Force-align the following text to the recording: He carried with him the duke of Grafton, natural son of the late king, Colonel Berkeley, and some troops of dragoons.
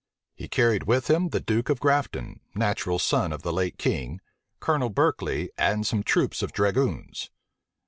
He 0.33 0.47
carried 0.47 0.85
with 0.87 1.11
him 1.11 1.29
the 1.29 1.39
duke 1.39 1.69
of 1.69 1.79
Grafton, 1.79 2.39
natural 2.55 2.97
son 2.97 3.31
of 3.31 3.43
the 3.43 3.53
late 3.53 3.77
king, 3.77 4.19
Colonel 4.59 4.89
Berkeley, 4.89 5.51
and 5.59 5.85
some 5.85 6.01
troops 6.01 6.41
of 6.41 6.51
dragoons. 6.51 7.29